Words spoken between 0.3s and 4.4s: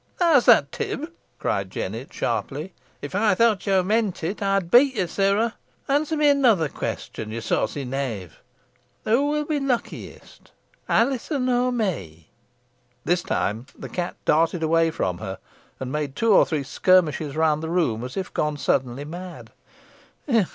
that, Tib?" cried Jennet, sharply. "If ey thought ye meant